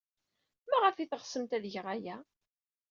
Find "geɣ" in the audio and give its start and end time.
1.73-1.85